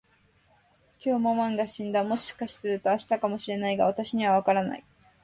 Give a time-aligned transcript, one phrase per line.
[0.97, 2.03] きょう、ママンが死んだ。
[2.03, 4.85] もしかすると、昨日かも知れないが、私にはわからない。